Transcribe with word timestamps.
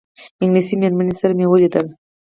انګلیسي 0.41 0.75
مېرمنې 0.81 1.13
سره 1.19 1.33
مو 1.37 1.45
ولیدل. 1.49 1.85